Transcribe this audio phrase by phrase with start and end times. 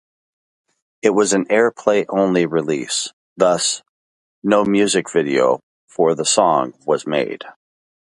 [1.03, 3.83] It was an airplay-only release, thus
[4.41, 7.43] no music video for the song was made.